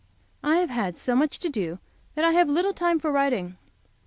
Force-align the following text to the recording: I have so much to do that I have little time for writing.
I 0.43 0.55
have 0.55 0.97
so 0.97 1.15
much 1.15 1.37
to 1.37 1.47
do 1.47 1.77
that 2.15 2.25
I 2.25 2.31
have 2.31 2.49
little 2.49 2.73
time 2.73 2.97
for 2.97 3.11
writing. 3.11 3.57